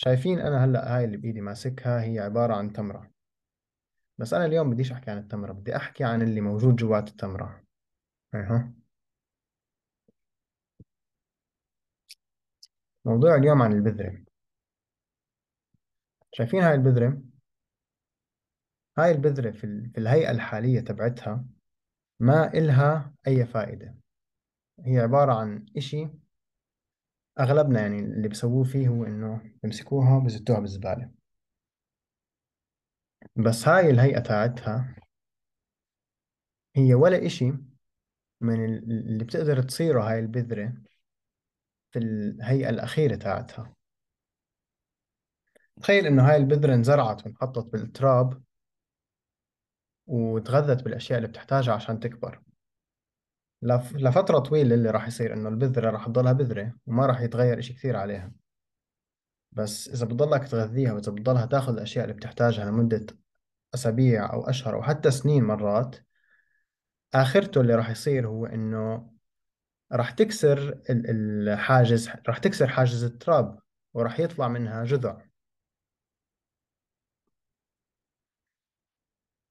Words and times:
شايفين 0.00 0.38
أنا 0.38 0.64
هلأ 0.64 0.96
هاي 0.96 1.04
اللي 1.04 1.16
بإيدي 1.16 1.40
ماسكها 1.40 2.02
هي 2.02 2.18
عبارة 2.18 2.54
عن 2.54 2.72
تمرة. 2.72 3.10
بس 4.18 4.34
أنا 4.34 4.44
اليوم 4.44 4.70
بديش 4.70 4.92
أحكي 4.92 5.10
عن 5.10 5.18
التمرة 5.18 5.52
بدي 5.52 5.76
أحكي 5.76 6.04
عن 6.04 6.22
اللي 6.22 6.40
موجود 6.40 6.76
جوات 6.76 7.08
التمرة. 7.08 7.64
أها 8.34 8.72
موضوع 13.04 13.34
اليوم 13.34 13.62
عن 13.62 13.72
البذرة. 13.72 14.24
شايفين 16.32 16.62
هاي 16.62 16.74
البذرة؟ 16.74 17.22
هاي 18.98 19.10
البذرة 19.10 19.50
في. 19.50 19.90
في 19.94 19.98
الهيئة 19.98 20.30
الحالية 20.30 20.80
تبعتها 20.80 21.44
ما 22.20 22.52
إلها 22.54 23.14
أي 23.26 23.46
فائدة. 23.46 23.94
هي 24.80 24.98
عبارة 24.98 25.32
عن 25.34 25.66
إشي 25.76 26.08
أغلبنا 27.40 27.80
يعني 27.80 27.98
اللي 27.98 28.28
بسووه 28.28 28.64
فيه 28.64 28.88
هو 28.88 29.04
إنه 29.04 29.40
بمسكوها 29.62 30.18
بزتوها 30.18 30.60
بالزبالة. 30.60 31.10
بس 33.36 33.68
هاي 33.68 33.90
الهيئة 33.90 34.18
تاعتها 34.20 34.94
هي 36.76 36.94
ولا 36.94 37.26
إشي 37.26 37.52
من 38.40 38.64
ال- 38.64 38.90
اللي 38.92 39.24
بتقدر 39.24 39.62
تصيره 39.62 40.02
هاي 40.10 40.18
البذرة 40.18 40.72
في 41.90 41.98
الهيئة 41.98 42.68
الأخيرة 42.70 43.16
تاعتها. 43.16 43.74
تخيل 45.82 46.06
إنه 46.06 46.28
هاي 46.30 46.36
البذرة 46.36 46.74
انزرعت 46.74 47.26
وانحطت 47.26 47.66
بالتراب 47.72 48.42
وتغذت 50.06 50.82
بالأشياء 50.82 51.18
اللي 51.18 51.28
بتحتاجها 51.28 51.74
عشان 51.74 52.00
تكبر. 52.00 52.40
لف- 53.62 53.96
لفترة 53.96 54.38
طويلة 54.38 54.74
اللي 54.74 54.90
راح 54.90 55.06
يصير 55.06 55.32
إنه 55.34 55.48
البذرة 55.48 55.90
راح 55.90 56.06
تضلها 56.06 56.32
بذرة 56.32 56.74
وما 56.86 57.06
راح 57.06 57.20
يتغير 57.20 57.58
إشي 57.58 57.72
كثير 57.72 57.96
عليها. 57.96 58.32
بس 59.52 59.88
إذا 59.88 60.06
بتضلك 60.06 60.48
تغذيها 60.48 60.92
وإذا 60.92 61.12
بتضلها 61.12 61.46
تاخذ 61.46 61.72
الأشياء 61.72 62.04
اللي 62.04 62.16
بتحتاجها 62.16 62.64
لمدة 62.64 63.06
أسابيع 63.74 64.32
أو 64.32 64.48
أشهر 64.48 64.74
أو 64.74 64.82
حتى 64.82 65.10
سنين 65.10 65.44
مرات 65.44 65.96
آخرته 67.14 67.60
اللي 67.60 67.74
راح 67.74 67.90
يصير 67.90 68.28
هو 68.28 68.46
إنه 68.46 69.12
راح 69.92 70.10
تكسر 70.10 70.58
ال- 70.90 71.48
الحاجز 71.48 72.10
راح 72.28 72.38
تكسر 72.38 72.68
حاجز 72.68 73.04
التراب 73.04 73.58
وراح 73.94 74.20
يطلع 74.20 74.48
منها 74.48 74.84
جذع. 74.84 75.18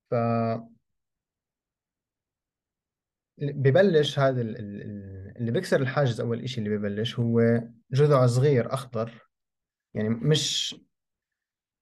ف 0.09 0.13
ببلش 3.37 4.19
هذا 4.19 4.41
ال- 4.41 4.57
ال- 4.59 4.81
ال- 4.81 5.37
اللي 5.37 5.51
بيكسر 5.51 5.81
الحاجز 5.81 6.21
أول 6.21 6.41
إشي 6.43 6.59
اللي 6.61 6.77
ببلش 6.77 7.19
هو 7.19 7.61
جذع 7.91 8.27
صغير 8.27 8.73
أخضر. 8.73 9.27
يعني 9.93 10.09
مش 10.09 10.75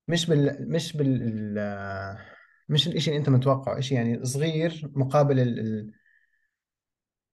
مش 0.07 0.25
بال 0.29 0.71
مش 0.71 0.97
بال 0.97 1.21
ال- 1.23 2.17
مش 2.69 2.87
الإشي 2.87 3.09
اللي 3.09 3.19
أنت 3.19 3.29
متوقعه. 3.29 3.79
إشي 3.79 3.95
يعني 3.95 4.25
صغير 4.25 4.91
مقابل 4.95 5.39
ال- 5.39 5.59
ال- 5.59 5.91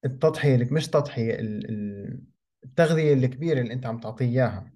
التضحية 0.05 0.55
اللي 0.55 0.65
مش 0.65 0.89
تضحية 0.89 1.35
ال- 1.35 1.71
ال- 1.71 2.23
التغذية 2.65 3.15
الكبيرة 3.15 3.61
اللي 3.61 3.73
أنت 3.73 3.87
عم 3.87 4.01
تعطيه 4.01 4.25
إياها. 4.25 4.73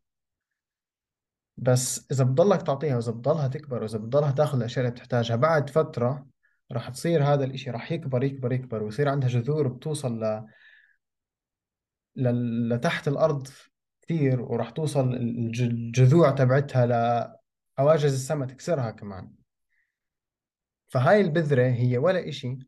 بس 1.56 2.06
إذا 2.12 2.24
بتضلك 2.24 2.62
تعطيها 2.62 2.96
وإذا 2.96 3.12
بتضلها 3.12 3.48
تكبر 3.48 3.82
وإذا 3.82 3.98
بتضلها 3.98 4.30
تاخذ 4.32 4.58
الأشياء 4.58 4.84
اللي 4.84 4.94
بتحتاجها 4.94 5.36
بعد 5.36 5.70
فترة 5.70 6.26
راح 6.72 6.88
تصير 6.88 7.24
هذا 7.24 7.44
الإشي 7.44 7.70
راح 7.70 7.92
يكبر 7.92 8.24
يكبر 8.24 8.52
يكبر 8.52 8.82
ويصير 8.82 9.08
عندها 9.08 9.28
جذور 9.28 9.68
بتوصل 9.68 10.24
ل... 10.24 10.46
ل... 12.16 12.68
لتحت 12.68 13.08
الأرض 13.08 13.48
كثير 14.02 14.40
وراح 14.42 14.70
توصل 14.70 15.14
الج- 15.14 15.62
الجذوع 15.62 16.30
تبعتها 16.30 16.86
لحواجز 17.78 18.12
السماء 18.14 18.48
تكسرها 18.48 18.90
كمان. 18.90 19.30
فهاي 20.88 21.20
البذرة 21.20 21.62
هي 21.66 21.98
ولا 21.98 22.28
إشي 22.28 22.58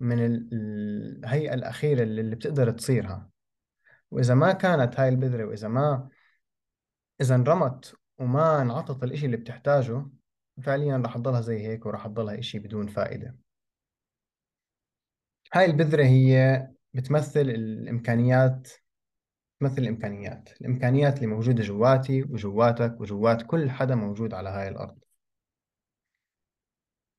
من 0.00 0.24
ال- 0.26 0.48
الهيئة 0.52 1.54
الأخيرة 1.54 2.02
اللي 2.02 2.36
بتقدر 2.36 2.70
تصيرها. 2.70 3.30
وإذا 4.10 4.34
ما 4.34 4.52
كانت 4.52 5.00
هاي 5.00 5.08
البذرة 5.08 5.44
وإذا 5.44 5.68
ما 5.68 6.08
إذا 7.20 7.34
انرمت 7.34 7.94
وما 8.18 8.62
انعطت 8.62 9.02
الإشي 9.04 9.26
اللي 9.26 9.36
بتحتاجه 9.36 10.06
فعليا 10.60 10.96
راح 10.96 11.16
تضلها 11.16 11.40
زي 11.40 11.66
هيك 11.66 11.86
وراح 11.86 12.06
تضلها 12.06 12.38
إشي 12.38 12.58
بدون 12.58 12.86
فائدة. 12.86 13.36
هاي 15.54 15.64
البذرة 15.64 16.04
هي 16.04 16.68
بتمثل 16.94 17.40
الإمكانيات 17.40 18.68
تمثل 19.60 19.82
الإمكانيات. 19.82 20.48
الإمكانيات 20.60 21.16
اللي 21.16 21.26
موجودة 21.26 21.62
جواتي 21.62 22.22
وجواتك 22.22 23.00
وجوات 23.00 23.42
كل 23.42 23.70
حدا 23.70 23.94
موجود 23.94 24.34
على 24.34 24.48
هاي 24.48 24.68
الأرض. 24.68 24.98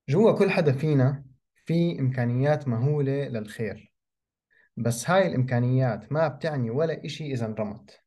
جوا 0.08 0.38
كل 0.38 0.50
حدا 0.50 0.72
فينا 0.72 1.24
في 1.66 2.00
إمكانيات 2.00 2.68
مهولة 2.68 3.28
للخير. 3.28 3.92
بس 4.76 5.10
هاي 5.10 5.26
الإمكانيات 5.26 6.12
ما 6.12 6.28
بتعني 6.28 6.70
ولا 6.70 7.04
إشي 7.04 7.32
إذا 7.32 7.46
انرمت. 7.46 8.00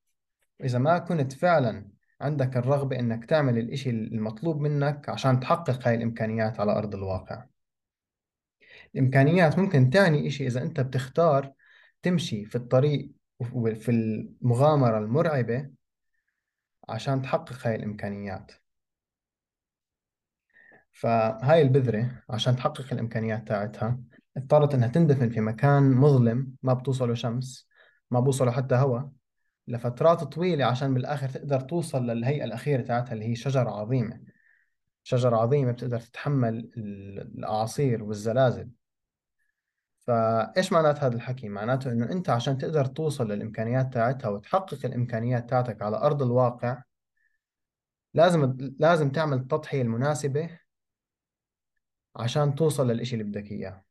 إذا 0.64 0.80
ما 0.80 0.98
كنت 0.98 1.34
فعلا 1.34 1.95
عندك 2.22 2.58
الرغبة 2.58 3.00
إنك 3.00 3.26
تعمل 3.26 3.58
الإشي 3.58 3.90
المطلوب 3.90 4.60
منك 4.62 5.10
عشان 5.10 5.40
تحقق 5.40 5.88
هاي 5.88 5.96
الإمكانيات 5.96 6.60
على 6.60 6.72
أرض 6.72 6.96
الواقع. 6.96 7.46
الإمكانيات 8.96 9.60
ممكن 9.60 9.90
تعني 9.90 10.28
إشي 10.28 10.48
إذا 10.48 10.62
أنت 10.62 10.80
بتختار 10.80 11.54
تمشي 12.02 12.46
في 12.46 12.56
الطريق 12.56 13.12
وفي 13.40 13.92
المغامرة 13.92 14.98
المرعبة 14.98 15.70
عشان 16.90 17.22
تحقق 17.22 17.68
هاي 17.68 17.76
الإمكانيات. 17.76 18.52
فهاي 20.92 21.62
البذرة 21.62 22.24
عشان 22.30 22.56
تحقق 22.56 22.94
الإمكانيات 22.94 23.48
تاعتها 23.48 24.00
اضطرت 24.38 24.74
إنها 24.74 24.88
تندفن 24.88 25.30
في 25.30 25.42
مكان 25.42 25.92
مظلم 25.92 26.52
ما 26.64 26.74
بتوصله 26.74 27.14
شمس 27.14 27.70
ما 28.12 28.20
بوصله 28.20 28.52
حتى 28.52 28.76
هواء 28.76 29.10
لفترات 29.68 30.24
طويلة 30.24 30.66
عشان 30.66 30.94
بالآخر 30.94 31.30
تقدر 31.30 31.60
توصل 31.60 32.08
للهيئة 32.08 32.44
الأخيرة 32.44 32.82
تاعتها 32.82 33.14
اللي 33.14 33.26
هي 33.26 33.36
شجرة 33.36 33.70
عظيمة. 33.70 34.22
شجرة 35.04 35.38
عظيمة 35.38 35.72
بتقدر 35.72 36.00
تتحمل 36.00 36.58
ال- 36.78 37.20
الأعاصير 37.38 38.04
والزلازل. 38.04 38.70
فإيش 40.00 40.72
معنات 40.74 41.04
هذا 41.04 41.16
الحكي؟ 41.16 41.50
معناته 41.50 41.92
إنه 41.92 42.12
أنت 42.12 42.30
عشان 42.30 42.58
تقدر 42.58 42.86
توصل 42.86 43.32
للإمكانيات 43.32 43.94
تاعتها 43.94 44.30
وتحقق 44.30 44.86
الإمكانيات 44.86 45.50
تاعتك 45.50 45.82
على 45.82 45.98
أرض 45.98 46.22
الواقع 46.22 46.82
لازم 48.14 48.58
لازم 48.80 49.10
تعمل 49.12 49.38
التضحية 49.38 49.82
المناسبة 49.82 50.60
عشان 52.16 52.56
توصل 52.56 52.88
للإشي 52.92 53.16
اللي 53.16 53.24
بدك 53.24 53.52
إياه. 53.52 53.85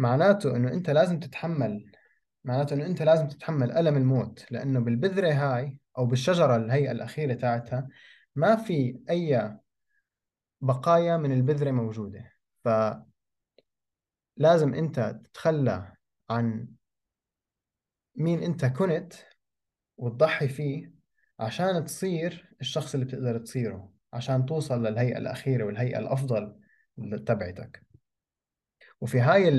معناته 0.00 0.56
إنه 0.56 0.72
أنت 0.72 0.90
لازم 0.90 1.20
تتحمل 1.20 1.92
معناته 2.44 2.74
إنه 2.74 2.86
أنت 2.86 3.02
لازم 3.02 3.28
تتحمل 3.28 3.72
ألم 3.72 3.96
الموت 3.96 4.52
لأنه 4.52 4.80
بالبذرة 4.80 5.32
هاي 5.32 5.78
أو 5.98 6.06
بالشجرة 6.06 6.56
الهيئة 6.56 6.90
الأخيرة 6.90 7.34
تاعتها 7.34 7.88
ما 8.36 8.56
في 8.56 9.00
أي 9.10 9.58
بقايا 10.60 11.16
من 11.16 11.32
البذرة 11.32 11.70
موجودة. 11.70 12.32
فلازم 12.64 13.04
أنت 14.74 15.20
تتخلى 15.24 15.92
عن 16.30 16.68
مين 18.16 18.42
أنت 18.42 18.64
كنت 18.64 19.12
وتضحي 19.96 20.48
فيه 20.48 20.92
عشان 21.38 21.84
تصير 21.84 22.54
الشخص 22.60 22.94
اللي 22.94 23.06
بتقدر 23.06 23.38
تصيره 23.38 23.92
عشان 24.12 24.46
توصل 24.46 24.86
للهيئة 24.86 25.18
الأخيرة 25.18 25.64
والهيئة 25.64 25.98
الأفضل 25.98 26.60
تبعتك. 27.26 27.89
وفي 29.00 29.20
هاي. 29.20 29.50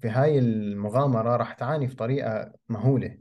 في 0.00 0.08
هاي 0.08 0.38
المغامرة 0.38 1.36
راح 1.36 1.52
تعاني 1.54 1.88
في 1.88 1.96
طريقة 1.96 2.52
مهولة 2.68 3.18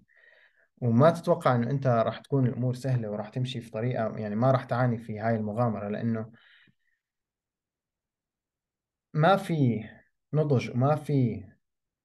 وما 0.81 1.09
تتوقع 1.09 1.55
إنه 1.55 1.69
أنت 1.69 1.87
راح 1.87 2.17
تكون 2.17 2.47
الأمور 2.47 2.73
سهلة 2.75 3.11
وراح 3.11 3.29
تمشي 3.29 3.61
في 3.61 3.71
طريقة 3.71 4.17
يعني 4.17 4.35
ما 4.35 4.51
راح 4.51 4.63
تعاني 4.63 4.97
في 4.97 5.19
هاي 5.19 5.35
المغامرة 5.35 5.89
لأنه 5.89 6.31
ما 9.13 9.35
في 9.35 9.83
نضج 10.33 10.69
وما 10.71 10.95
في 10.95 11.43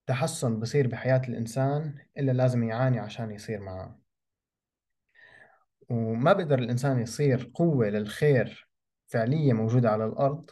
تحسن 0.06 0.60
بصير 0.60 0.86
بحياة 0.86 1.22
الإنسان 1.28 1.98
إلا 2.18 2.32
لازم 2.32 2.64
يعاني 2.64 2.98
عشان 2.98 3.30
يصير 3.30 3.60
معه 3.60 3.98
وما 5.90 6.32
بقدر 6.32 6.58
الإنسان 6.58 7.00
يصير 7.00 7.50
قوة 7.54 7.88
للخير 7.88 8.68
فعلية 9.06 9.52
موجودة 9.52 9.90
على 9.90 10.04
الأرض 10.04 10.50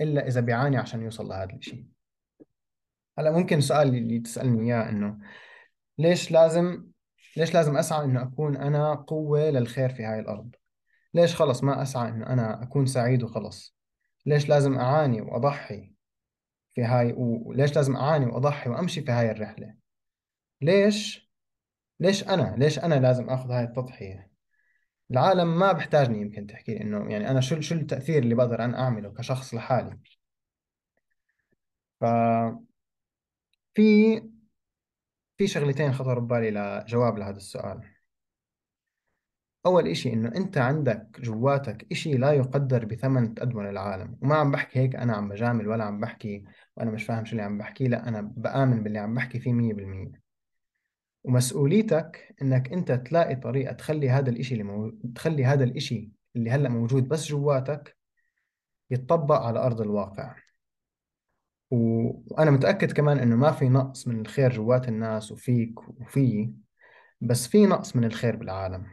إلا 0.00 0.26
إذا 0.26 0.40
بيعاني 0.40 0.76
عشان 0.76 1.02
يوصل 1.02 1.28
لهذا 1.28 1.54
الشيء 1.54 1.86
هلأ 3.18 3.30
ممكن 3.30 3.60
سؤال 3.60 3.88
اللي 3.88 4.18
تسألني 4.20 4.60
إياه 4.62 4.88
إنه 4.88 5.18
ليش 5.98 6.30
لازم 6.30 6.86
ليش 7.36 7.54
لازم 7.54 7.76
أسعى 7.76 8.04
إنه 8.04 8.22
أكون 8.22 8.56
أنا 8.56 8.94
قوة 8.94 9.50
للخير 9.50 9.88
في 9.88 10.04
هاي 10.04 10.20
الأرض؟ 10.20 10.54
ليش 11.14 11.36
خلص 11.36 11.64
ما 11.64 11.82
أسعى 11.82 12.08
إنه 12.08 12.26
أنا 12.26 12.62
أكون 12.62 12.86
سعيد 12.86 13.22
وخلص؟ 13.22 13.76
ليش 14.26 14.48
لازم 14.48 14.78
أعاني 14.78 15.20
وأضحي 15.20 15.92
في 16.74 16.84
هاي 16.84 17.14
وليش 17.16 17.76
لازم 17.76 17.96
أعاني 17.96 18.26
وأضحي 18.26 18.70
وأمشي 18.70 19.00
في 19.00 19.12
هاي 19.12 19.30
الرحلة؟ 19.30 19.74
ليش 20.60 21.30
ليش 22.00 22.28
أنا 22.28 22.54
ليش 22.58 22.78
أنا 22.78 22.94
لازم 22.94 23.30
أخذ 23.30 23.50
هاي 23.50 23.64
التضحية؟ 23.64 24.30
العالم 25.10 25.58
ما 25.58 25.72
بحتاجني 25.72 26.20
يمكن 26.20 26.46
تحكي 26.46 26.74
لي 26.74 26.80
إنه 26.80 27.10
يعني 27.12 27.30
أنا 27.30 27.40
شو 27.40 27.60
شو 27.60 27.74
التأثير 27.74 28.22
اللي 28.22 28.34
بقدر 28.34 28.64
أنا 28.64 28.78
أعمله 28.80 29.12
كشخص 29.12 29.54
لحالي. 29.54 29.98
ف 32.00 32.04
في 33.74 34.20
في 35.38 35.46
شغلتين 35.46 35.92
خطروا 35.92 36.22
ببالي 36.22 36.50
لجواب 36.50 37.18
لهذا 37.18 37.36
السؤال. 37.36 37.80
أول 39.66 39.88
إشي 39.88 40.12
إنه 40.12 40.28
أنت 40.36 40.58
عندك 40.58 41.20
جواتك 41.20 41.86
إشي 41.92 42.14
لا 42.16 42.32
يقدر 42.32 42.84
بثمن 42.84 43.34
تقدمه 43.34 43.62
للعالم. 43.62 44.18
وما 44.22 44.36
عم 44.36 44.50
بحكي 44.50 44.78
هيك 44.78 44.96
أنا 44.96 45.16
عم 45.16 45.28
بجامل 45.28 45.68
ولا 45.68 45.84
عم 45.84 46.00
بحكي 46.00 46.44
وأنا 46.76 46.90
مش 46.90 47.04
فاهم 47.04 47.24
شو 47.24 47.32
اللي 47.32 47.42
عم 47.42 47.58
بحكيه 47.58 47.88
لا 47.88 48.08
أنا 48.08 48.20
بآمن 48.36 48.82
باللي 48.82 48.98
عم 48.98 49.14
بحكي 49.14 49.40
فيه 49.40 49.52
مية 49.52 49.74
بالمية. 49.74 50.25
ومسؤوليتك 51.26 52.34
إنك 52.42 52.72
أنت 52.72 52.92
تلاقي 52.92 53.36
طريقة 53.36 53.72
تخلي 53.72 54.10
هذا 54.10 54.30
الإشي 54.30 54.54
اللي 54.54 54.64
مو... 54.64 54.90
تخلي 55.14 55.44
هذا 55.44 55.64
الإشي 55.64 56.10
اللي 56.36 56.50
هلأ 56.50 56.68
موجود 56.68 57.08
بس 57.08 57.28
جواتك 57.28 57.96
يتطبق 58.90 59.42
على 59.42 59.58
أرض 59.58 59.80
الواقع. 59.80 60.36
و... 61.70 61.76
وأنا 62.30 62.50
متأكد 62.50 62.92
كمان 62.92 63.18
إنه 63.18 63.36
ما 63.36 63.52
في 63.52 63.68
نقص 63.68 64.08
من 64.08 64.20
الخير 64.20 64.52
جوات 64.52 64.88
الناس 64.88 65.32
وفيك 65.32 65.88
وفيي 65.88 66.54
بس 67.20 67.48
في 67.48 67.66
نقص 67.66 67.96
من 67.96 68.04
الخير 68.04 68.36
بالعالم. 68.36 68.86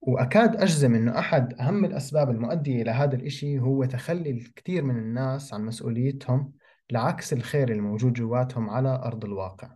وأكاد 0.00 0.56
أجزم 0.56 0.94
أنه 0.94 1.18
أحد 1.18 1.54
أهم 1.54 1.84
الأسباب 1.84 2.30
المؤدية 2.30 2.82
إلى 2.82 2.90
هذا 2.90 3.16
الإشي 3.16 3.58
هو 3.58 3.84
تخلي 3.84 4.30
الكثير 4.30 4.84
من 4.84 4.98
الناس 4.98 5.54
عن 5.54 5.64
مسؤوليتهم 5.64 6.52
لعكس 6.90 7.32
الخير 7.32 7.72
الموجود 7.72 8.12
جواتهم 8.12 8.70
على 8.70 8.88
أرض 8.88 9.24
الواقع. 9.24 9.74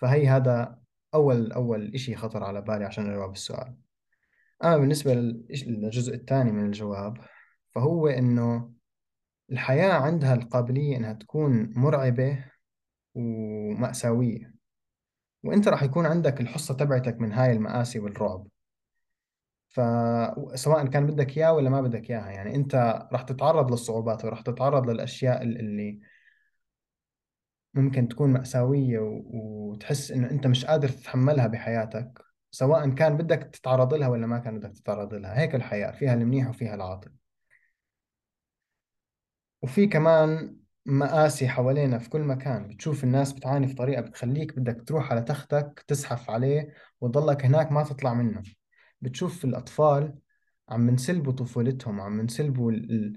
فهي 0.00 0.28
هذا 0.28 0.78
أول 1.14 1.52
أول 1.52 1.94
إشي 1.94 2.16
خطر 2.16 2.44
على 2.44 2.60
بالي 2.60 2.84
عشان 2.84 3.10
أجاوب 3.10 3.32
السؤال. 3.32 3.74
أما 4.64 4.76
بالنسبة 4.78 5.14
للجزء 5.14 6.14
الثاني 6.14 6.52
من 6.52 6.66
الجواب 6.66 7.18
فهو 7.70 8.08
إنه 8.08 8.72
الحياة 9.52 9.92
عندها 9.92 10.34
القابلية 10.34 10.96
إنها 10.96 11.12
تكون 11.12 11.72
مرعبة 11.76 12.44
ومأساوية. 13.14 14.54
وإنت 15.42 15.68
راح 15.68 15.82
يكون 15.82 16.06
عندك 16.06 16.40
الحصة 16.40 16.74
تبعتك 16.74 17.20
من 17.20 17.32
هاي 17.32 17.52
المآسي 17.52 17.98
والرعب. 17.98 18.46
فسواء 19.68 20.86
كان 20.86 21.06
بدك 21.06 21.38
اياه 21.38 21.52
ولا 21.52 21.70
ما 21.70 21.80
بدك 21.80 22.10
إياها 22.10 22.30
يعني 22.30 22.54
إنت 22.54 22.74
راح 23.12 23.22
تتعرض 23.22 23.70
للصعوبات 23.70 24.24
وراح 24.24 24.40
تتعرض 24.40 24.90
للأشياء 24.90 25.42
اللي 25.42 26.00
ممكن 27.74 28.08
تكون 28.08 28.32
مأساوية 28.32 28.98
وتحس 29.00 30.10
إنه 30.10 30.30
أنت 30.30 30.46
مش 30.46 30.64
قادر 30.64 30.88
تتحملها 30.88 31.46
بحياتك 31.46 32.18
سواء 32.50 32.90
كان 32.90 33.16
بدك 33.16 33.50
تتعرض 33.52 33.94
لها 33.94 34.08
ولا 34.08 34.26
ما 34.26 34.38
كان 34.38 34.58
بدك 34.58 34.72
تتعرض 34.72 35.14
لها. 35.14 35.38
هيك 35.40 35.54
الحياة 35.54 35.90
فيها 35.90 36.14
المنيح 36.14 36.48
وفيها 36.48 36.74
العاطل. 36.74 37.10
وفي 39.62 39.86
كمان 39.86 40.56
مآسي 40.86 41.48
حوالينا 41.48 41.98
في 41.98 42.10
كل 42.10 42.20
مكان. 42.20 42.68
بتشوف 42.68 43.04
الناس 43.04 43.32
بتعاني 43.32 43.66
في 43.68 43.74
طريقة 43.74 44.00
بتخليك 44.02 44.58
بدك 44.58 44.82
تروح 44.88 45.10
على 45.12 45.22
تختك 45.22 45.84
تزحف 45.88 46.30
عليه 46.30 46.74
وتضلك 47.00 47.44
هناك 47.44 47.72
ما 47.72 47.82
تطلع 47.84 48.14
منه. 48.14 48.42
بتشوف 49.00 49.44
الأطفال 49.44 50.18
عم 50.68 50.80
منسلبوا 50.80 51.32
طفولتهم 51.32 52.00
عم 52.00 52.12
منسلبوا 52.12 52.72
ال... 52.72 53.16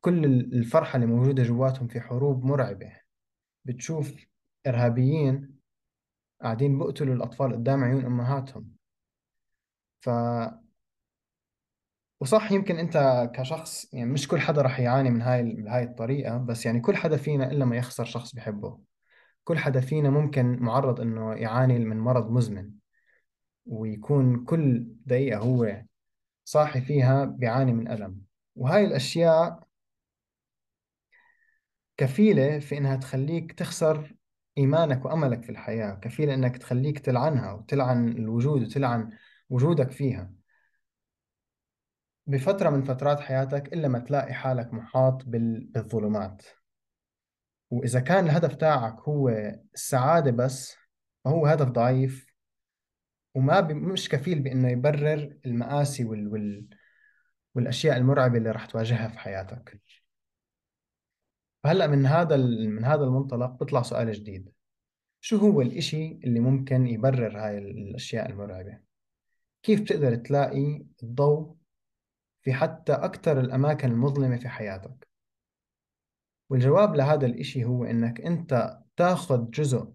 كل 0.00 0.24
الفرحة 0.26 0.96
اللي 0.96 1.06
موجودة 1.06 1.42
جواتهم 1.42 1.88
في 1.88 2.00
حروب 2.00 2.44
مرعبة. 2.44 2.92
بتشوف 3.64 4.14
إرهابيين 4.66 5.60
قاعدين 6.42 6.78
بقتلوا 6.78 7.14
الأطفال 7.14 7.52
قدام 7.52 7.84
عيون 7.84 8.04
أمهاتهم. 8.04 8.70
ف 10.00 10.08
وصح 12.20 12.52
يمكن 12.52 12.78
أنت 12.78 13.30
كشخص 13.34 13.94
يعني 13.94 14.10
مش 14.10 14.28
كل 14.28 14.40
حدا 14.40 14.62
رح 14.62 14.80
يعاني 14.80 15.10
من 15.10 15.22
هاي 15.22 15.42
بهاي 15.42 15.82
الطريقة 15.84 16.38
بس 16.38 16.66
يعني 16.66 16.80
كل 16.80 16.96
حدا 16.96 17.16
فينا 17.16 17.50
إلا 17.50 17.64
ما 17.64 17.76
يخسر 17.76 18.04
شخص 18.04 18.34
بحبه 18.34 18.78
كل 19.44 19.58
حدا 19.58 19.80
فينا 19.80 20.10
ممكن 20.10 20.58
معرض 20.60 21.00
إنه 21.00 21.34
يعاني 21.34 21.78
من 21.78 21.98
مرض 21.98 22.30
مزمن. 22.30 22.70
ويكون 23.66 24.44
كل 24.44 24.86
دقيقة 25.06 25.38
هو 25.38 25.82
صاحي 26.44 26.80
فيها 26.80 27.24
بيعاني 27.24 27.72
من 27.72 27.88
ألم. 27.88 28.20
وهاي 28.56 28.84
الأشياء 28.84 29.60
كفيلة 32.00 32.58
في 32.58 32.78
إنها 32.78 32.96
تخليك 32.96 33.52
تخسر 33.52 34.14
إيمانك 34.58 35.04
وأملك 35.04 35.42
في 35.42 35.50
الحياة 35.50 35.94
كفيلة 35.94 36.34
إنك 36.34 36.56
تخليك 36.56 36.98
تلعنها 36.98 37.52
وتلعن 37.52 38.08
الوجود 38.08 38.62
وتلعن 38.62 39.10
وجودك 39.50 39.90
فيها. 39.90 40.32
بفترة 42.26 42.70
من 42.70 42.82
فترات 42.82 43.20
حياتك 43.20 43.72
إلا 43.72 43.88
ما 43.88 43.98
تلاقي 43.98 44.34
حالك 44.34 44.74
محاط 44.74 45.22
بالظلمات. 45.26 46.42
وإذا 47.70 48.00
كان 48.00 48.24
الهدف 48.24 48.54
تاعك 48.54 49.00
هو 49.00 49.28
السعادة 49.74 50.30
بس 50.30 50.76
فهو 51.24 51.46
هدف 51.46 51.68
ضعيف 51.68 52.26
وما 53.34 53.60
مش 53.60 54.08
كفيل 54.08 54.40
بإنه 54.40 54.68
يبرر 54.70 55.36
المآسي 55.46 56.04
وال... 56.04 56.28
وال... 56.28 56.68
والأشياء 57.54 57.96
المرعبة 57.96 58.38
اللي 58.38 58.50
راح 58.50 58.66
تواجهها 58.66 59.08
في 59.08 59.18
حياتك. 59.18 59.80
فهلأ 61.64 61.86
من 61.86 62.06
هذا 62.06 62.36
من 62.66 62.84
هذا 62.84 63.04
المنطلق 63.04 63.50
بيطلع 63.50 63.82
سؤال 63.82 64.12
جديد. 64.12 64.52
شو 65.20 65.36
هو 65.36 65.60
الإشي 65.60 66.20
اللي 66.24 66.40
ممكن 66.40 66.86
يبرر 66.86 67.38
هاي 67.38 67.58
الأشياء 67.58 68.30
المرعبة؟ 68.30 68.78
كيف 69.62 69.80
بتقدر 69.80 70.14
تلاقي 70.14 70.86
الضوء 71.02 71.56
في 72.42 72.52
حتى 72.52 72.92
أكثر 72.92 73.40
الأماكن 73.40 73.90
المظلمة 73.90 74.36
في 74.36 74.48
حياتك؟ 74.48 75.08
والجواب 76.50 76.94
لهذا 76.94 77.26
الإشي 77.26 77.64
هو 77.64 77.84
إنك 77.84 78.20
أنت 78.20 78.80
تاخذ 78.96 79.50
جزء 79.50 79.92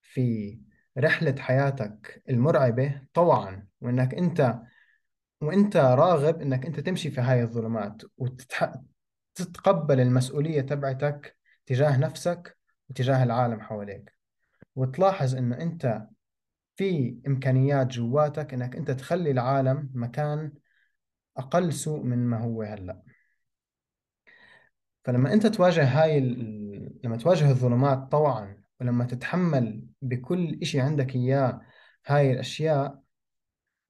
في 0.00 0.58
رحلة 0.98 1.34
حياتك 1.38 2.22
المرعبة 2.28 3.02
طوعا 3.14 3.66
وإنك 3.80 4.14
أنت 4.14 4.58
وإنت 5.40 5.76
راغب 5.76 6.40
إنك 6.40 6.66
أنت 6.66 6.80
تمشي 6.80 7.10
في 7.10 7.20
هاي 7.20 7.42
الظلمات 7.42 8.02
وتتقبل 9.40 10.00
المسؤولية 10.00 10.60
تبعتك 10.60 11.36
تجاه 11.66 11.96
نفسك 11.96 12.58
وتجاه 12.90 13.22
العالم 13.24 13.60
حواليك. 13.60 14.14
وتلاحظ 14.76 15.34
إنه 15.36 15.56
أنت 15.60 16.06
في 16.76 17.18
إمكانيات 17.26 17.86
جواتك 17.86 18.54
إنك 18.54 18.76
أنت 18.76 18.90
تخلي 18.90 19.30
العالم 19.30 19.90
مكان 19.94 20.52
أقل 21.36 21.72
سوء 21.72 22.02
من 22.02 22.18
ما 22.18 22.38
هو 22.38 22.62
هلأ. 22.62 23.02
فلما 25.04 25.32
أنت 25.32 25.46
تواجه 25.46 25.84
هاي 25.84 26.18
ال... 26.18 27.00
لما 27.04 27.16
تواجه 27.16 27.50
الظلمات 27.50 27.98
طوعا 28.12 28.62
ولما 28.80 29.04
تتحمل 29.04 29.86
بكل 30.02 30.58
إشي 30.62 30.80
عندك 30.80 31.14
إياه 31.14 31.60
هاي 32.06 32.32
الأشياء 32.32 33.02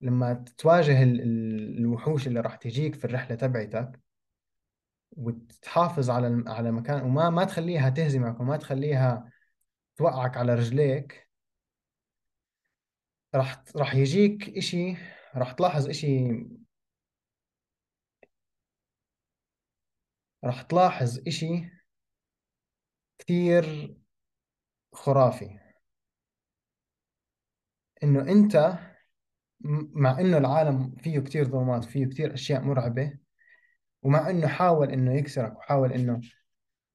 لما 0.01 0.45
تواجه 0.59 1.03
ال... 1.03 1.21
الوحوش 1.79 2.27
اللي 2.27 2.41
راح 2.41 2.57
تجيك 2.57 2.95
في 2.95 3.05
الرحلة 3.05 3.37
تبعتك 3.37 4.01
وتحافظ 5.17 6.11
على 6.11 6.45
على 6.47 6.73
مكان 6.73 7.03
وما 7.03 7.31
ما 7.31 7.45
تخليها 7.45 7.91
تهزمك 7.91 8.41
وما 8.41 8.57
تخليها 8.57 9.33
توقعك 9.97 10.37
على 10.37 10.55
رجليك 10.55 11.29
راح 13.35 13.65
راح 13.77 13.95
يجيك 13.95 14.57
إشي 14.57 14.97
راح 15.35 15.53
تلاحظ 15.53 15.89
إشي 15.89 16.29
راح 20.45 20.63
تلاحظ 20.63 21.19
إشي 21.29 21.71
كثير 23.19 23.95
خرافي. 24.93 25.59
إنه 28.03 28.21
أنت 28.33 28.79
مع 29.95 30.21
إنه 30.21 30.39
العالم 30.39 30.97
فيه 30.97 31.21
كثير 31.21 31.45
ظلمات 31.45 31.85
فيه 31.85 32.07
كثير 32.07 32.35
أشياء 32.35 32.63
مرعبة 32.63 33.19
ومع 34.03 34.31
إنه 34.31 34.47
حاول 34.47 34.91
إنه 34.91 35.15
يكسرك 35.15 35.59
وحاول 35.59 35.93
إنه 35.93 36.21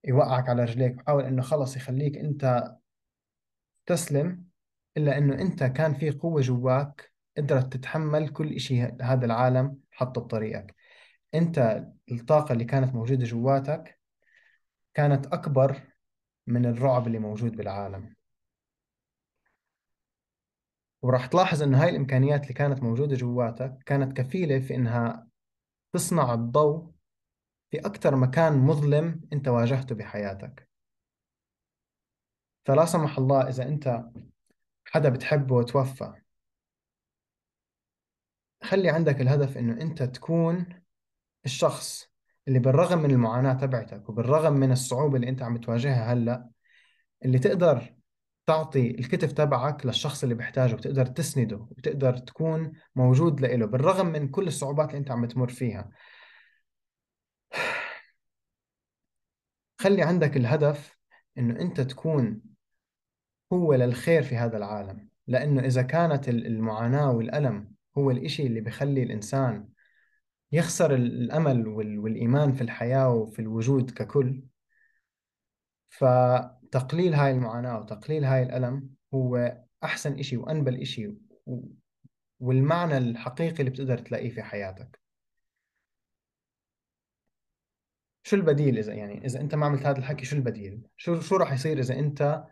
يوقعك 0.03 0.49
على 0.49 0.63
رجليك 0.63 0.99
وحاول 0.99 1.23
إنه 1.23 1.41
خلص 1.41 1.75
يخليك 1.75 2.17
أنت 2.17 2.75
تسلم 3.85 4.43
إلا 4.97 5.17
إنه 5.17 5.41
أنت 5.41 5.63
كان 5.63 5.93
في 5.93 6.11
قوة 6.11 6.41
جواك 6.41 7.11
قدرت 7.37 7.73
تتحمل 7.73 8.29
كل 8.29 8.53
إشي 8.53 8.81
هذا 8.81 9.25
العالم 9.25 9.77
حطه 9.91 10.21
بطريقك. 10.21 10.75
أنت 11.35 11.87
الطاقة 12.11 12.53
اللي 12.53 12.65
كانت 12.65 12.95
موجودة 12.95 13.25
جواتك 13.25 13.99
كانت 14.93 15.25
أكبر 15.27 15.81
من 16.47 16.65
الرعب 16.65 17.07
اللي 17.07 17.19
موجود 17.19 17.57
بالعالم. 17.57 18.15
وراح 21.01 21.25
تلاحظ 21.25 21.63
إنه 21.63 21.83
هاي 21.83 21.89
الإمكانيات 21.89 22.43
اللي 22.43 22.53
كانت 22.53 22.83
موجودة 22.83 23.15
جواتك 23.15 23.77
كانت 23.85 24.17
كفيلة 24.17 24.59
في 24.59 24.75
إنها 24.75 25.27
تصنع 25.93 26.33
الضوء 26.33 26.96
في 27.71 27.79
أكثر 27.79 28.15
مكان 28.15 28.57
مظلم 28.57 29.21
أنت 29.33 29.47
واجهته 29.47 29.95
بحياتك. 29.95 30.69
فلا 32.65 32.85
سمح 32.85 33.17
الله 33.17 33.49
إذا 33.49 33.63
أنت 33.67 34.03
حدا 34.85 35.09
بتحبه 35.09 35.55
وتوفى. 35.55 36.13
خلي 38.63 38.89
عندك 38.89 39.21
الهدف 39.21 39.57
إنه 39.57 39.81
أنت 39.81 40.03
تكون 40.03 40.65
الشخص 41.45 42.07
اللي 42.47 42.59
بالرغم 42.59 42.99
من 42.99 43.11
المعاناة 43.11 43.53
تبعتك 43.53 44.09
وبالرغم 44.09 44.53
من 44.53 44.71
الصعوبة 44.71 45.15
اللي 45.15 45.29
أنت 45.29 45.41
عم 45.41 45.57
تواجهها 45.57 46.13
هلأ 46.13 46.49
اللي 47.25 47.39
تقدر 47.39 47.95
تعطي 48.45 48.91
الكتف 48.91 49.31
تبعك 49.31 49.85
للشخص 49.85 50.23
اللي 50.23 50.35
بيحتاجه 50.35 50.75
بتقدر 50.75 51.05
تسنده 51.05 51.57
وبتقدر 51.57 52.17
تكون 52.17 52.71
موجود 52.95 53.41
له 53.41 53.65
بالرغم 53.65 54.05
من 54.05 54.27
كل 54.27 54.47
الصعوبات 54.47 54.89
اللي 54.89 54.99
أنت 54.99 55.11
عم 55.11 55.25
تمر 55.25 55.49
فيها. 55.49 55.89
خلي 59.79 60.01
عندك 60.01 60.37
الهدف 60.37 60.97
إنه 61.37 61.59
أنت 61.59 61.81
تكون 61.81 62.41
هو 63.53 63.73
للخير 63.73 64.23
في 64.23 64.37
هذا 64.37 64.57
العالم. 64.57 65.09
لأنه 65.27 65.61
إذا 65.61 65.81
كانت 65.81 66.29
المعاناة 66.29 67.11
والألم 67.11 67.71
هو 67.97 68.11
الإشي 68.11 68.47
اللي 68.47 68.61
بيخلي 68.61 69.03
الإنسان 69.03 69.67
يخسر 70.51 70.95
الأمل 70.95 71.67
والإيمان 71.67 72.53
في 72.53 72.61
الحياة 72.61 73.13
وفي 73.13 73.39
الوجود 73.39 73.91
ككل. 73.91 74.43
فتقليل 75.89 77.13
هاي 77.13 77.31
المعاناة 77.31 77.79
وتقليل 77.79 78.25
هاي 78.25 78.43
الألم 78.43 78.89
هو 79.13 79.57
أحسن 79.83 80.19
إشي 80.19 80.37
وأنبل 80.37 80.81
إشي 80.81 81.13
والمعنى 82.39 82.97
الحقيقي 82.97 83.59
اللي 83.59 83.71
بتقدر 83.71 83.97
تلاقيه 83.97 84.29
في 84.29 84.41
حياتك. 84.43 84.99
شو 88.27 88.35
البديل 88.35 88.77
إذا 88.77 88.93
يعني 88.93 89.25
إذا 89.25 89.41
أنت 89.41 89.55
ما 89.55 89.65
عملت 89.65 89.85
هذا 89.85 89.97
الحكي 89.97 90.25
شو 90.25 90.35
البديل؟ 90.35 90.81
شو 90.97 91.19
شو 91.21 91.35
راح 91.35 91.53
يصير 91.53 91.79
إذا 91.79 91.99
أنت 91.99 92.43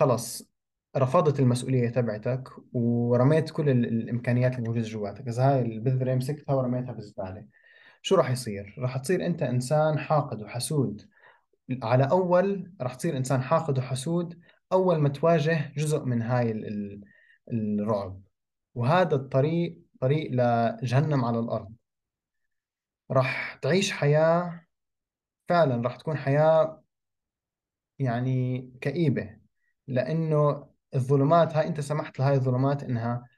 خلص 0.00 0.50
رفضت 0.96 1.40
المسؤولية 1.40 1.88
تبعتك 1.88 2.48
ورميت 2.72 3.50
كل 3.50 3.68
الإمكانيات 3.70 4.58
الموجودة 4.58 4.86
جواتك؟ 4.86 5.28
إذا 5.28 5.42
هاي 5.42 5.62
البذرة 5.62 6.14
مسكتها 6.14 6.54
ورميتها 6.54 6.92
بالزبالة. 6.92 7.46
شو 8.02 8.14
راح 8.14 8.30
يصير؟ 8.30 8.74
راح 8.78 8.96
تصير 8.96 9.26
أنت 9.26 9.42
إنسان 9.42 9.98
حاقد 9.98 10.42
وحسود. 10.42 11.08
على 11.82 12.04
أول 12.10 12.72
راح 12.80 12.94
تصير 12.94 13.16
إنسان 13.16 13.42
حاقد 13.42 13.78
وحسود 13.78 14.40
أول 14.72 14.98
ما 14.98 15.08
تواجه 15.08 15.72
جزء 15.76 16.04
من 16.04 16.22
هاي 16.22 16.52
الرعب. 17.52 18.22
وهذا 18.74 19.14
الطريق 19.14 19.78
طريق 20.00 20.30
لجهنم 20.32 21.24
على 21.24 21.38
الأرض. 21.38 21.72
راح 23.10 23.54
تعيش 23.62 23.92
حياة 23.92 24.63
فعلا 25.48 25.82
راح 25.82 25.96
تكون 25.96 26.16
حياة 26.16 26.82
يعني 27.98 28.70
كئيبة 28.80 29.36
لأنه 29.88 30.68
الظلمات 30.94 31.56
هاي 31.56 31.66
أنت 31.66 31.80
سمحت 31.80 32.18
لهاي 32.18 32.34
الظلمات 32.34 32.82
إنها 32.82 33.28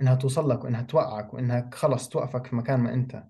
إنها 0.00 0.14
توصل 0.14 0.50
لك 0.50 0.64
وإنها 0.64 0.82
توقعك 0.82 1.34
وإنها 1.34 1.70
خلص 1.74 2.08
توقفك 2.08 2.46
في 2.46 2.56
مكان 2.56 2.80
ما 2.80 2.94
أنت. 2.94 3.24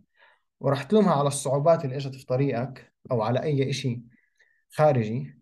وراح 0.60 0.82
تلومها 0.82 1.14
على 1.14 1.28
الصعوبات 1.28 1.84
اللي 1.84 1.96
إجت 1.96 2.14
في 2.14 2.26
طريقك 2.26 2.92
أو 3.10 3.22
على 3.22 3.42
أي 3.42 3.70
إشي 3.70 4.02
خارجي. 4.70 5.38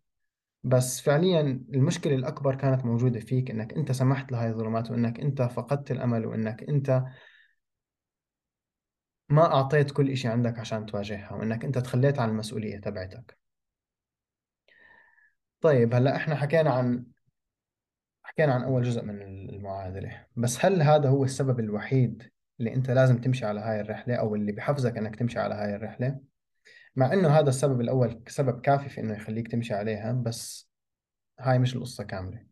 بس 0.65 1.01
فعليا 1.01 1.41
المشكلة 1.75 2.15
الأكبر 2.15 2.55
كانت 2.55 2.85
موجودة 2.85 3.21
فيك 3.21 3.51
إنك 3.51 3.73
أنت 3.73 3.93
سمحت 3.93 4.33
لهاي 4.33 4.49
الظلمات 4.49 4.91
وإنك 4.91 5.21
أنت 5.21 5.43
فقدت 5.43 5.91
الأمل 5.91 6.27
وإنك 6.27 6.63
أنت 6.63 7.05
ما 9.31 9.55
أعطيت 9.55 9.91
كل 9.91 10.11
إشي 10.11 10.29
عندك 10.29 10.59
عشان 10.59 10.87
تواجهها 10.87 11.33
وإنك 11.33 11.65
أنت 11.65 11.79
تخليت 11.79 12.19
عن 12.19 12.29
المسؤولية 12.29 12.79
تبعتك. 12.79 13.39
طيب 15.61 15.95
هلأ 15.95 16.17
إحنا 16.17 16.35
حكينا 16.35 16.71
عن 16.71 17.07
حكينا 18.23 18.55
عن 18.55 18.63
أول 18.63 18.83
جزء 18.83 19.03
من 19.03 19.23
المعادلة. 19.23 20.27
بس 20.37 20.65
هل 20.65 20.83
هذا 20.83 21.09
هو 21.09 21.25
السبب 21.25 21.61
الوحيد 21.61 22.31
اللي 22.61 22.75
أنت 22.75 22.91
لازم 22.91 23.19
تمشي 23.21 23.47
على 23.47 23.61
هاي 23.61 23.81
الرحلة 23.81 24.15
أو 24.15 24.35
اللي 24.35 24.53
بحفزك 24.53 24.97
أنك 24.99 25.17
تمشي 25.17 25.39
على 25.39 25.55
هاي 25.55 25.75
الرحلة؟ 25.77 26.21
مع 26.97 27.13
أنه 27.13 27.29
هذا 27.29 27.49
السبب 27.49 27.81
الأول 27.81 28.23
سبب 28.29 28.61
كافي 28.61 28.89
في 28.89 29.01
أنه 29.01 29.15
يخليك 29.15 29.49
تمشي 29.49 29.75
عليها 29.75 30.13
بس 30.13 30.71
هاي 31.41 31.59
مش 31.59 31.77
القصة 31.77 32.05
كاملة. 32.05 32.47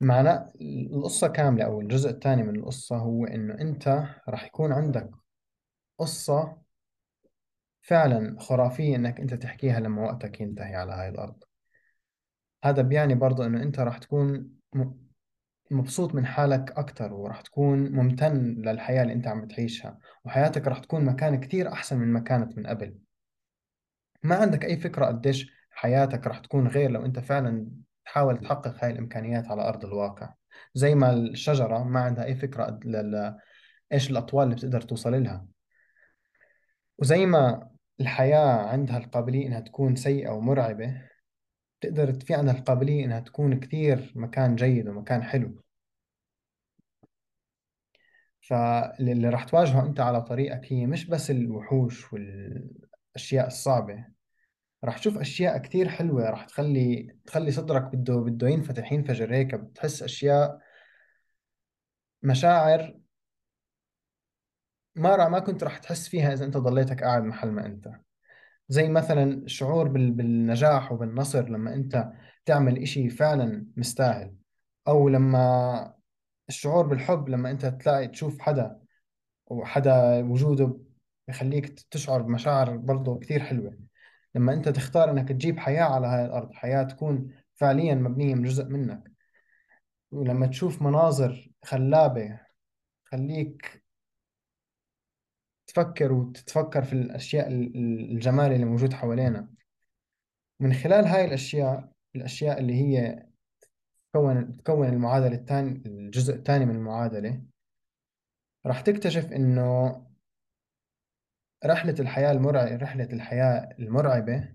معنى 0.00 0.52
القصة 0.92 1.28
كاملة 1.28 1.64
أو 1.64 1.80
الجزء 1.80 2.10
الثاني 2.10 2.42
من 2.42 2.56
القصة 2.56 2.96
هو 2.96 3.24
إنه 3.24 3.54
أنت 3.60 4.04
راح 4.28 4.44
يكون 4.44 4.72
عندك 4.72 5.10
قصة 5.98 6.56
فعلا 7.82 8.36
خرافية 8.40 8.96
إنك 8.96 9.20
أنت 9.20 9.34
تحكيها 9.34 9.80
لما 9.80 10.02
وقتك 10.02 10.40
ينتهي 10.40 10.74
على 10.74 10.92
هاي 10.92 11.08
الأرض. 11.08 11.44
هذا 12.64 12.82
بيعني 12.82 13.14
برضو 13.14 13.42
إنه 13.42 13.62
أنت 13.62 13.80
راح 13.80 13.98
تكون 13.98 14.50
مبسوط 15.70 16.14
من 16.14 16.26
حالك 16.26 16.72
أكتر 16.78 17.12
وراح 17.12 17.40
تكون 17.40 17.92
ممتن 17.92 18.54
للحياة 18.58 19.02
اللي 19.02 19.12
أنت 19.12 19.26
عم 19.26 19.40
بتعيشها 19.40 19.98
وحياتك 20.24 20.66
راح 20.66 20.78
تكون 20.78 21.04
مكان 21.04 21.40
كتير 21.40 21.72
أحسن 21.72 21.98
من 21.98 22.12
ما 22.12 22.20
كانت 22.20 22.58
من 22.58 22.66
قبل. 22.66 22.98
ما 24.22 24.36
عندك 24.36 24.64
أي 24.64 24.76
فكرة 24.76 25.06
قديش 25.06 25.52
حياتك 25.70 26.26
راح 26.26 26.38
تكون 26.38 26.68
غير 26.68 26.90
لو 26.90 27.04
أنت 27.04 27.18
فعلا 27.18 27.68
تحاول 28.08 28.38
تحقق 28.38 28.84
هاي 28.84 28.90
الإمكانيات 28.90 29.48
على 29.48 29.68
أرض 29.68 29.84
الواقع. 29.84 30.34
زي 30.74 30.94
ما 30.94 31.12
الشجرة 31.12 31.84
ما 31.84 32.00
عندها 32.00 32.24
أي 32.24 32.34
فكرة 32.34 32.80
ل... 32.84 33.34
إيش 33.92 34.10
الأطوال 34.10 34.44
اللي 34.44 34.56
بتقدر 34.56 34.80
توصل 34.80 35.22
لها 35.22 35.46
وزي 36.98 37.26
ما 37.26 37.70
الحياة 38.00 38.68
عندها 38.68 38.98
القابلية 38.98 39.46
إنها 39.46 39.60
تكون 39.60 39.96
سيئة 39.96 40.30
ومرعبة 40.30 41.02
تقدر 41.80 42.12
في 42.12 42.34
عندها 42.34 42.54
القابلية 42.54 43.04
إنها 43.04 43.20
تكون 43.20 43.60
كثير 43.60 44.12
مكان 44.16 44.56
جيد 44.56 44.88
ومكان 44.88 45.22
حلو. 45.22 45.62
فاللي 48.40 49.28
راح 49.28 49.44
تواجهه 49.44 49.86
أنت 49.86 50.00
على 50.00 50.22
طريقك 50.22 50.72
هي 50.72 50.86
مش 50.86 51.06
بس 51.06 51.30
الوحوش 51.30 52.12
والأشياء 52.12 53.46
الصعبة. 53.46 54.17
راح 54.84 54.98
تشوف 54.98 55.18
أشياء 55.18 55.58
كثير 55.58 55.88
حلوة 55.88 56.30
راح 56.30 56.44
تخلي 56.44 57.16
تخلي 57.26 57.50
صدرك 57.50 57.82
بده 57.82 58.16
بده 58.16 58.48
ينفتح 58.48 58.92
ينفجر 58.92 59.34
هيك 59.34 59.54
بتحس 59.54 60.02
أشياء 60.02 60.58
مشاعر 62.22 62.98
ما 64.98 65.28
ما 65.28 65.38
كنت 65.38 65.64
راح 65.64 65.78
تحس 65.78 66.08
فيها 66.08 66.32
إذا 66.32 66.44
أنت 66.44 66.56
ضليتك 66.56 67.02
قاعد 67.04 67.22
محل 67.24 67.48
ما 67.50 67.66
أنت. 67.66 67.88
زي 68.68 68.88
مثلا 68.88 69.22
الشعور 69.24 69.88
بالنجاح 69.88 70.92
وبالنصر 70.92 71.48
لما 71.48 71.74
أنت 71.74 72.12
تعمل 72.46 72.82
إشي 72.82 73.10
فعلا 73.10 73.66
مستاهل. 73.76 74.34
أو 74.88 75.08
لما 75.08 75.94
الشعور 76.48 76.86
بالحب 76.86 77.28
لما 77.28 77.50
أنت 77.50 77.66
تلاقي 77.66 78.08
تشوف 78.08 78.40
حدا 78.40 78.80
وحدا 79.46 80.24
وجوده 80.24 80.78
بخليك 81.28 81.80
تشعر 81.90 82.22
بمشاعر 82.22 82.76
برضه 82.76 83.18
كثير 83.18 83.40
حلوة. 83.40 83.87
لما 84.34 84.52
أنت 84.54 84.68
تختار 84.68 85.10
إنك 85.10 85.28
تجيب 85.28 85.58
حياة 85.58 85.84
على 85.84 86.06
هاي 86.06 86.24
الأرض 86.24 86.52
حياة 86.52 86.82
تكون 86.82 87.32
فعليا 87.54 87.94
مبنية 87.94 88.34
من 88.34 88.42
جزء 88.42 88.64
منك. 88.64 89.12
ولما 90.10 90.46
تشوف 90.46 90.82
مناظر 90.82 91.50
خلابة 91.64 92.40
خليك 93.04 93.84
تفكر 95.66 96.12
وتتفكر 96.12 96.82
في 96.82 96.92
الأشياء 96.92 97.48
الجمال 97.48 98.52
اللي 98.52 98.64
موجود 98.64 98.92
حوالينا. 98.92 99.48
من 100.60 100.72
خلال 100.72 101.06
هاي 101.06 101.24
الأشياء 101.24 101.92
الأشياء 102.16 102.60
اللي 102.60 102.74
هي 102.74 103.26
تكون 104.12 104.56
تكون 104.56 104.88
المعادلة 104.88 105.34
الثاني 105.36 105.82
الجزء 105.86 106.34
الثاني 106.34 106.66
من 106.66 106.74
المعادلة 106.74 107.42
راح 108.66 108.80
تكتشف 108.80 109.32
إنه 109.32 110.07
رحلة 111.64 111.94
الحياة 112.00 112.32
المرعبة 112.32 112.76
رحلة 112.76 113.08
الحياة 113.12 113.68
المرعبة 113.78 114.54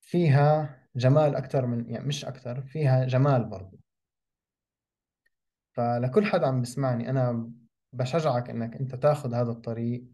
فيها 0.00 0.78
جمال 0.96 1.36
أكثر 1.36 1.66
من 1.66 1.90
يعني 1.90 2.06
مش 2.06 2.24
أكثر 2.24 2.62
فيها 2.62 3.04
جمال 3.04 3.44
برضو. 3.44 3.78
فلكل 5.72 6.26
حدا 6.26 6.46
عم 6.46 6.62
بسمعني 6.62 7.10
أنا 7.10 7.52
بشجعك 7.92 8.50
إنك 8.50 8.76
أنت 8.76 8.94
تاخذ 8.94 9.34
هذا 9.34 9.50
الطريق 9.50 10.04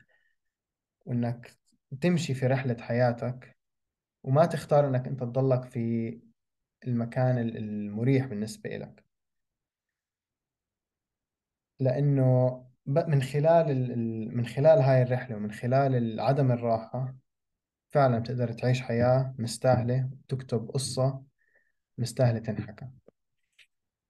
وإنك 1.06 1.56
تمشي 2.00 2.34
في 2.34 2.46
رحلة 2.46 2.76
حياتك 2.80 3.58
وما 4.22 4.46
تختار 4.46 4.88
إنك 4.88 5.06
أنت 5.06 5.20
تضلك 5.20 5.64
في 5.64 6.20
المكان 6.86 7.38
المريح 7.38 8.26
بالنسبة 8.26 8.70
لك 8.70 9.04
لأنه 11.80 12.64
من 12.86 13.22
خلال 13.22 13.98
من 14.36 14.46
خلال 14.46 14.78
هاي 14.78 15.02
الرحلة 15.02 15.36
ومن 15.36 15.52
خلال 15.52 16.20
عدم 16.20 16.52
الراحة 16.52 17.14
فعلا 17.90 18.18
بتقدر 18.18 18.52
تعيش 18.52 18.80
حياة 18.82 19.34
مستاهلة 19.38 20.10
وتكتب 20.12 20.70
قصة 20.70 21.22
مستاهلة 21.98 22.38
تنحكى. 22.38 22.86